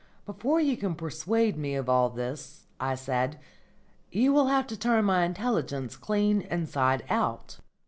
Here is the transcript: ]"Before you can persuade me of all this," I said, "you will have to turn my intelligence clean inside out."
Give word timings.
]"Before 0.25 0.59
you 0.59 0.77
can 0.77 0.95
persuade 0.95 1.55
me 1.57 1.75
of 1.75 1.87
all 1.87 2.09
this," 2.09 2.65
I 2.79 2.95
said, 2.95 3.37
"you 4.11 4.33
will 4.33 4.47
have 4.47 4.65
to 4.65 4.75
turn 4.75 5.05
my 5.05 5.25
intelligence 5.25 5.95
clean 5.95 6.41
inside 6.41 7.03
out." 7.07 7.59